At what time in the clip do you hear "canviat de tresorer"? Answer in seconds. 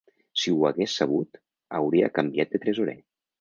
2.17-2.99